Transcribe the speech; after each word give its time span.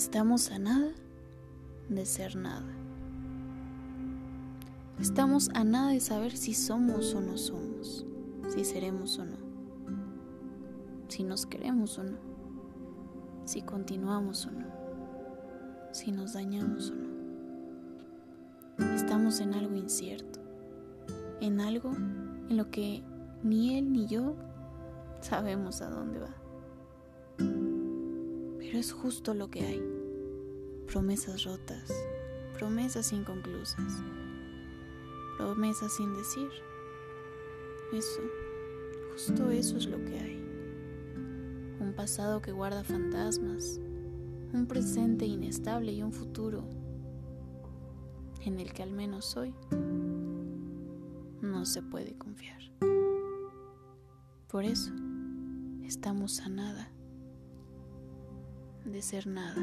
Estamos 0.00 0.50
a 0.50 0.58
nada 0.58 0.92
de 1.90 2.06
ser 2.06 2.34
nada. 2.34 2.72
Estamos 4.98 5.50
a 5.52 5.62
nada 5.62 5.90
de 5.90 6.00
saber 6.00 6.34
si 6.38 6.54
somos 6.54 7.14
o 7.14 7.20
no 7.20 7.36
somos, 7.36 8.06
si 8.48 8.64
seremos 8.64 9.18
o 9.18 9.26
no, 9.26 9.36
si 11.08 11.22
nos 11.22 11.44
queremos 11.44 11.98
o 11.98 12.04
no, 12.04 12.16
si 13.44 13.60
continuamos 13.60 14.46
o 14.46 14.52
no, 14.52 14.68
si 15.92 16.12
nos 16.12 16.32
dañamos 16.32 16.92
o 16.92 16.94
no. 16.94 17.10
Estamos 18.94 19.38
en 19.40 19.52
algo 19.52 19.76
incierto, 19.76 20.40
en 21.42 21.60
algo 21.60 21.94
en 21.94 22.56
lo 22.56 22.70
que 22.70 23.04
ni 23.42 23.76
él 23.76 23.92
ni 23.92 24.06
yo 24.06 24.34
sabemos 25.20 25.82
a 25.82 25.90
dónde 25.90 26.20
va. 26.20 27.69
Pero 28.70 28.78
es 28.78 28.92
justo 28.92 29.34
lo 29.34 29.50
que 29.50 29.66
hay. 29.66 29.82
Promesas 30.86 31.42
rotas, 31.42 31.92
promesas 32.56 33.12
inconclusas, 33.12 34.00
promesas 35.36 35.92
sin 35.96 36.14
decir. 36.14 36.48
Eso, 37.92 38.20
justo 39.10 39.50
eso 39.50 39.76
es 39.76 39.86
lo 39.86 39.96
que 40.04 40.20
hay. 40.20 40.36
Un 41.80 41.94
pasado 41.96 42.40
que 42.40 42.52
guarda 42.52 42.84
fantasmas, 42.84 43.80
un 44.52 44.66
presente 44.68 45.26
inestable 45.26 45.90
y 45.90 46.04
un 46.04 46.12
futuro 46.12 46.62
en 48.44 48.60
el 48.60 48.72
que 48.72 48.84
al 48.84 48.92
menos 48.92 49.36
hoy 49.36 49.52
no 51.42 51.66
se 51.66 51.82
puede 51.82 52.16
confiar. 52.16 52.60
Por 54.46 54.64
eso 54.64 54.92
estamos 55.82 56.38
a 56.38 56.48
nada 56.48 56.92
de 58.84 59.02
ser 59.02 59.26
nada. 59.26 59.60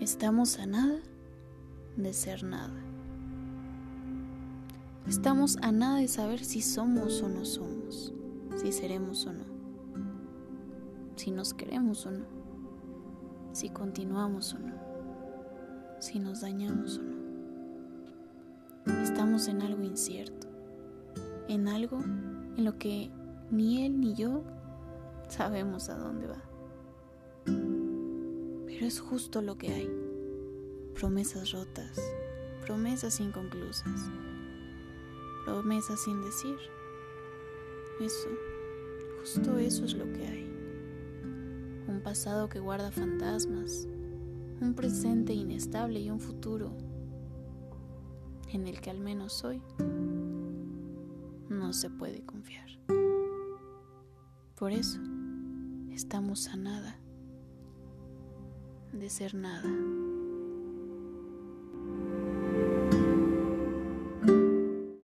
Estamos 0.00 0.58
a 0.58 0.66
nada 0.66 1.00
de 1.96 2.12
ser 2.12 2.42
nada. 2.42 2.90
Estamos 5.06 5.56
a 5.62 5.72
nada 5.72 5.98
de 5.98 6.08
saber 6.08 6.44
si 6.44 6.62
somos 6.62 7.22
o 7.22 7.28
no 7.28 7.44
somos, 7.44 8.12
si 8.56 8.70
seremos 8.70 9.26
o 9.26 9.32
no, 9.32 9.44
si 11.16 11.30
nos 11.30 11.52
queremos 11.52 12.06
o 12.06 12.12
no, 12.12 12.26
si 13.52 13.70
continuamos 13.70 14.54
o 14.54 14.58
no, 14.58 14.74
si 15.98 16.18
nos 16.18 16.42
dañamos 16.42 16.98
o 16.98 17.02
no. 17.02 17.19
Estamos 19.10 19.48
en 19.48 19.60
algo 19.60 19.82
incierto, 19.82 20.46
en 21.48 21.66
algo 21.66 21.98
en 22.00 22.64
lo 22.64 22.78
que 22.78 23.10
ni 23.50 23.84
él 23.84 24.00
ni 24.00 24.14
yo 24.14 24.44
sabemos 25.28 25.88
a 25.88 25.98
dónde 25.98 26.28
va. 26.28 26.40
Pero 27.44 28.86
es 28.86 29.00
justo 29.00 29.42
lo 29.42 29.58
que 29.58 29.74
hay. 29.74 29.90
Promesas 30.94 31.50
rotas, 31.50 32.00
promesas 32.64 33.18
inconclusas, 33.18 34.00
promesas 35.44 36.00
sin 36.04 36.22
decir. 36.22 36.56
Eso, 38.00 38.28
justo 39.18 39.58
eso 39.58 39.84
es 39.86 39.94
lo 39.94 40.04
que 40.12 40.24
hay. 40.24 40.44
Un 41.88 42.00
pasado 42.00 42.48
que 42.48 42.60
guarda 42.60 42.92
fantasmas, 42.92 43.88
un 44.60 44.74
presente 44.74 45.32
inestable 45.32 45.98
y 45.98 46.10
un 46.10 46.20
futuro 46.20 46.70
en 48.52 48.66
el 48.66 48.80
que 48.80 48.90
al 48.90 49.00
menos 49.00 49.44
hoy 49.44 49.62
no 51.48 51.72
se 51.72 51.90
puede 51.90 52.24
confiar. 52.24 52.68
Por 54.56 54.72
eso 54.72 55.00
estamos 55.90 56.48
a 56.48 56.56
nada 56.56 56.98
de 58.92 59.08
ser 59.08 59.34
nada. 59.34 59.68